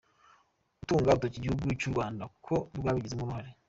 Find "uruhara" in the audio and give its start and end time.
3.25-3.49